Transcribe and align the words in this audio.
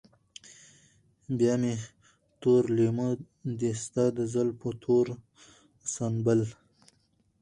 بيا 1.37 1.53
مې 1.61 1.73
تور 2.41 2.63
لېمه 2.75 3.07
دي 3.59 3.71
ستا 3.83 4.03
د 4.17 4.19
زلفو 4.33 4.69
تور 4.83 5.05
سنبل 5.93 6.41